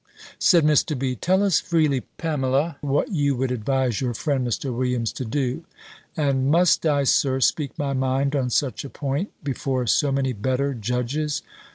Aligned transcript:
Said 0.39 0.63
Mr. 0.65 0.97
B., 0.97 1.15
"Tell 1.15 1.43
us 1.43 1.59
freely, 1.59 2.01
Pamela, 2.17 2.77
what 2.81 3.11
you 3.11 3.35
would 3.35 3.51
advise 3.51 4.01
your 4.01 4.15
friend 4.15 4.47
Mr. 4.47 4.75
Williams 4.75 5.11
to 5.11 5.23
do." 5.23 5.63
"And 6.17 6.49
must 6.49 6.87
I, 6.87 7.03
Sir, 7.03 7.39
speak 7.39 7.77
my 7.77 7.93
mind 7.93 8.35
on 8.35 8.49
such 8.49 8.83
a 8.83 8.89
point, 8.89 9.29
before 9.43 9.85
so 9.85 10.11
many 10.11 10.33
better 10.33 10.73
judges?" 10.73 11.43